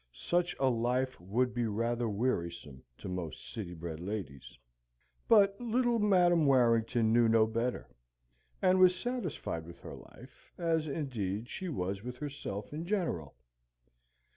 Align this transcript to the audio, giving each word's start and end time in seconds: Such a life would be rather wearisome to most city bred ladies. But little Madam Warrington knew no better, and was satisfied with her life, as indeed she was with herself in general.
Such 0.15 0.55
a 0.59 0.67
life 0.67 1.21
would 1.21 1.53
be 1.53 1.67
rather 1.67 2.09
wearisome 2.09 2.81
to 2.97 3.07
most 3.07 3.53
city 3.53 3.75
bred 3.75 3.99
ladies. 3.99 4.57
But 5.27 5.61
little 5.61 5.99
Madam 5.99 6.47
Warrington 6.47 7.13
knew 7.13 7.29
no 7.29 7.45
better, 7.45 7.87
and 8.63 8.79
was 8.79 8.95
satisfied 8.99 9.67
with 9.67 9.77
her 9.81 9.93
life, 9.93 10.51
as 10.57 10.87
indeed 10.87 11.49
she 11.49 11.69
was 11.69 12.01
with 12.03 12.17
herself 12.17 12.73
in 12.73 12.83
general. 12.87 13.35